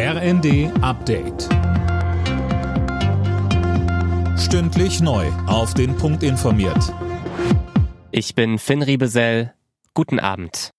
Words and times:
RND 0.00 0.70
Update. 0.80 1.48
Stündlich 4.38 5.00
neu. 5.00 5.26
Auf 5.48 5.74
den 5.74 5.96
Punkt 5.96 6.22
informiert. 6.22 6.94
Ich 8.12 8.36
bin 8.36 8.60
Finn 8.60 8.82
Riebesell. 8.82 9.54
Guten 9.94 10.20
Abend. 10.20 10.70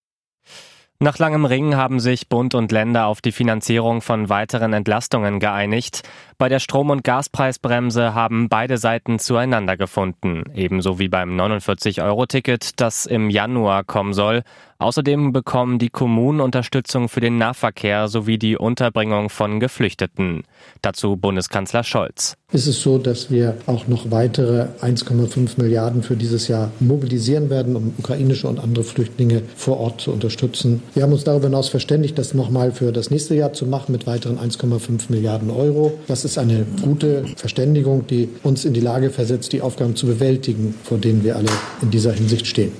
Nach 1.00 1.18
langem 1.18 1.44
Ringen 1.44 1.76
haben 1.76 2.00
sich 2.00 2.30
Bund 2.30 2.56
und 2.56 2.72
Länder 2.72 3.08
auf 3.08 3.20
die 3.20 3.34
Finanzierung 3.34 4.02
von 4.02 4.30
weiteren 4.30 4.72
Entlastungen 4.72 5.42
geeinigt. 5.42 6.04
Bei 6.42 6.48
der 6.48 6.60
Strom- 6.60 6.90
und 6.90 7.04
Gaspreisbremse 7.04 8.14
haben 8.14 8.48
beide 8.48 8.78
Seiten 8.78 9.20
zueinander 9.20 9.76
gefunden, 9.76 10.46
ebenso 10.56 10.98
wie 10.98 11.10
beim 11.10 11.38
49-Euro-Ticket, 11.38 12.80
das 12.80 13.06
im 13.06 13.30
Januar 13.30 13.84
kommen 13.84 14.14
soll. 14.14 14.44
Außerdem 14.82 15.34
bekommen 15.34 15.78
die 15.78 15.90
Kommunen 15.90 16.40
Unterstützung 16.40 17.10
für 17.10 17.20
den 17.20 17.38
Nahverkehr 17.38 18.08
sowie 18.08 18.38
die 18.38 18.56
Unterbringung 18.56 19.30
von 19.30 19.60
Geflüchteten. 19.60 20.44
Dazu 20.82 21.18
Bundeskanzler 21.18 21.84
Scholz. 21.84 22.38
Es 22.54 22.66
ist 22.66 22.82
so, 22.82 22.98
dass 22.98 23.30
wir 23.30 23.58
auch 23.66 23.88
noch 23.88 24.10
weitere 24.10 24.68
1,5 24.82 25.62
Milliarden 25.62 26.02
für 26.02 26.16
dieses 26.16 26.48
Jahr 26.48 26.72
mobilisieren 26.80 27.50
werden, 27.50 27.76
um 27.76 27.94
ukrainische 27.98 28.48
und 28.48 28.62
andere 28.62 28.86
Flüchtlinge 28.86 29.42
vor 29.58 29.82
Ort 29.82 30.00
zu 30.00 30.14
unterstützen. 30.14 30.82
Wir 30.94 31.04
haben 31.04 31.12
uns 31.12 31.26
darüber 31.26 31.48
hinaus 31.48 31.68
verständigt, 31.68 32.18
das 32.18 32.34
nochmal 32.34 32.72
für 32.72 32.94
das 32.94 33.12
nächste 33.12 33.36
Jahr 33.36 33.52
zu 33.52 33.66
machen 33.66 33.92
mit 33.92 34.08
weiteren 34.08 34.40
1,5 34.40 35.12
Milliarden 35.12 35.52
Euro. 35.52 36.00
Das 36.08 36.24
ist 36.30 36.38
eine 36.38 36.64
gute 36.82 37.26
Verständigung, 37.38 38.06
die 38.06 38.30
uns 38.44 38.64
in 38.64 38.74
die 38.74 38.82
Lage 38.82 39.10
versetzt, 39.10 39.52
die 39.52 39.62
Aufgaben 39.62 39.96
zu 39.96 40.06
bewältigen, 40.06 40.76
vor 40.84 41.00
denen 41.00 41.24
wir 41.24 41.36
alle 41.36 41.50
in 41.82 41.90
dieser 41.90 42.14
Hinsicht 42.14 42.46
stehen. 42.46 42.72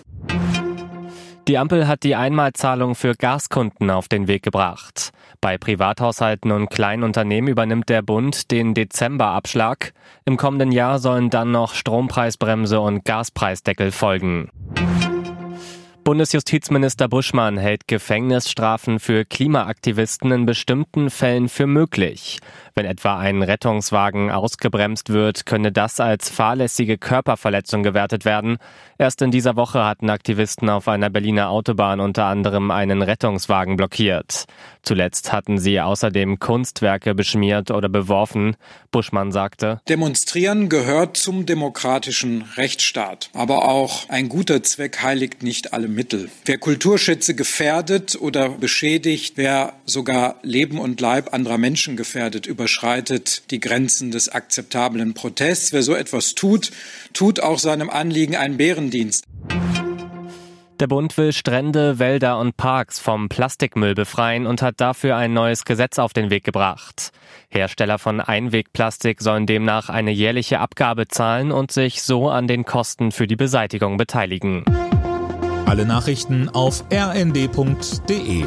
Die 1.48 1.58
Ampel 1.58 1.88
hat 1.88 2.04
die 2.04 2.14
Einmalzahlung 2.14 2.94
für 2.94 3.16
Gaskunden 3.16 3.90
auf 3.90 4.08
den 4.08 4.28
Weg 4.28 4.44
gebracht. 4.44 5.10
Bei 5.42 5.58
Privathaushalten 5.58 6.52
und 6.52 6.70
kleinen 6.70 7.02
Unternehmen 7.02 7.48
übernimmt 7.48 7.90
der 7.90 8.04
Bund 8.04 8.52
den 8.52 8.76
Dezemberabschlag. 8.76 9.94
Im 10.26 10.38
kommenden 10.38 10.72
Jahr 10.72 11.00
sollen 11.00 11.32
dann 11.32 11.50
noch 11.50 11.74
Strompreisbremse 11.74 12.80
und 12.80 13.04
Gaspreisdeckel 13.04 13.92
folgen. 13.92 14.50
Bundesjustizminister 16.10 17.08
Buschmann 17.08 17.60
hält 17.60 17.88
Gefängnisstrafen 17.88 19.00
für 19.00 19.26
Klimaaktivisten 19.26 20.32
in 20.32 20.46
bestimmten 20.48 21.12
Fällen 21.12 21.50
für 21.50 21.68
möglich. 21.68 22.40
Wenn 22.80 22.86
etwa 22.86 23.20
ein 23.20 23.44
Rettungswagen 23.44 24.32
ausgebremst 24.32 25.10
wird, 25.10 25.46
könne 25.46 25.74
das 25.74 26.00
als 26.00 26.30
fahrlässige 26.30 26.98
Körperverletzung 26.98 27.84
gewertet 27.84 28.24
werden. 28.24 28.58
Erst 28.98 29.22
in 29.22 29.32
dieser 29.32 29.58
Woche 29.58 29.84
hatten 29.84 30.10
Aktivisten 30.10 30.70
auf 30.70 30.88
einer 30.88 31.10
Berliner 31.10 31.50
Autobahn 31.50 32.00
unter 32.00 32.24
anderem 32.26 32.72
einen 32.72 33.02
Rettungswagen 33.02 33.76
blockiert. 33.76 34.46
Zuletzt 34.82 35.34
hatten 35.34 35.58
sie 35.58 35.82
außerdem 35.82 36.40
Kunstwerke 36.40 37.14
beschmiert 37.16 37.70
oder 37.70 37.90
beworfen. 37.90 38.56
Buschmann 38.92 39.32
sagte, 39.32 39.82
Demonstrieren 39.90 40.70
gehört 40.70 41.18
zum 41.18 41.46
demokratischen 41.46 42.44
Rechtsstaat. 42.56 43.30
Aber 43.34 43.68
auch 43.68 44.08
ein 44.10 44.30
guter 44.30 44.64
Zweck 44.64 45.04
heiligt 45.04 45.44
nicht 45.44 45.74
alle 45.74 45.90
Mittel. 45.90 46.30
Wer 46.46 46.58
Kulturschätze 46.58 47.36
gefährdet 47.36 48.18
oder 48.20 48.50
beschädigt, 48.50 49.34
wer 49.36 49.74
sogar 49.86 50.36
Leben 50.44 50.80
und 50.80 51.02
Leib 51.02 51.34
anderer 51.34 51.58
Menschen 51.58 51.98
gefährdet, 51.98 52.48
überschreitet 52.70 53.50
die 53.50 53.60
Grenzen 53.60 54.12
des 54.12 54.30
akzeptablen 54.30 55.16
Protests. 55.16 55.74
Wer 55.74 55.82
so 55.82 55.96
etwas 55.96 56.36
tut, 56.36 56.70
tut 57.14 57.40
auch 57.40 57.58
seinem 57.58 57.90
Anliegen 57.90 58.36
einen 58.36 58.58
Bärendienst. 58.58 59.24
Der 60.80 60.86
Bund 60.88 61.18
will 61.18 61.34
Strände, 61.34 61.98
Wälder 61.98 62.38
und 62.38 62.58
Parks 62.58 63.00
vom 63.00 63.28
Plastikmüll 63.28 63.96
befreien 63.96 64.46
und 64.46 64.62
hat 64.62 64.76
dafür 64.78 65.18
ein 65.18 65.34
neues 65.34 65.66
Gesetz 65.66 65.98
auf 65.98 66.14
den 66.14 66.30
Weg 66.30 66.44
gebracht. 66.44 67.10
Hersteller 67.50 67.98
von 67.98 68.22
Einwegplastik 68.22 69.20
sollen 69.20 69.48
demnach 69.48 69.90
eine 69.90 70.12
jährliche 70.12 70.60
Abgabe 70.60 71.08
zahlen 71.08 71.52
und 71.52 71.72
sich 71.72 72.04
so 72.04 72.30
an 72.30 72.48
den 72.48 72.66
Kosten 72.66 73.12
für 73.12 73.26
die 73.26 73.36
Beseitigung 73.36 73.98
beteiligen. 73.98 74.64
Alle 75.66 75.86
Nachrichten 75.86 76.50
auf 76.50 76.84
rnd.de 76.94 78.46